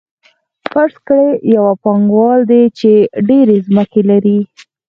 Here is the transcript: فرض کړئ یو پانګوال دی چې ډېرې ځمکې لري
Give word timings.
فرض 0.71 0.95
کړئ 1.07 1.29
یو 1.55 1.65
پانګوال 1.83 2.39
دی 2.51 2.63
چې 2.79 2.91
ډېرې 3.29 3.57
ځمکې 3.67 4.01
لري 4.09 4.39